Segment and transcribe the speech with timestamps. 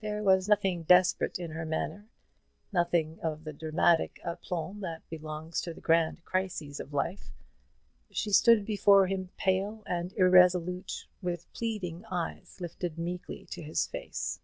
[0.00, 2.06] There was nothing desperate in her manner
[2.72, 7.32] nothing of the dramatic aplomb that belongs to the grand crises of life.
[8.12, 14.38] She stood before him pale and irresolute, with pleading eyes lifted meekly to his face.